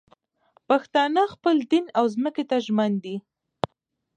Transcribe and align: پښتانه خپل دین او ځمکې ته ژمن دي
پښتانه 0.67 1.21
خپل 1.33 1.55
دین 1.71 1.85
او 1.97 2.05
ځمکې 2.15 2.43
ته 2.49 2.57
ژمن 2.65 2.91
دي 3.03 3.15